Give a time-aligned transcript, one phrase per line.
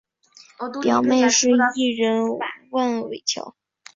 [0.81, 2.23] 表妹是艺人
[2.71, 3.53] 万玮乔。